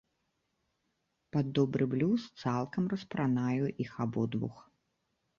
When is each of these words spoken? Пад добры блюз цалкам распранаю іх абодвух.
Пад 1.35 1.45
добры 1.59 1.83
блюз 1.91 2.21
цалкам 2.43 2.83
распранаю 2.93 3.65
іх 3.85 3.91
абодвух. 4.07 4.55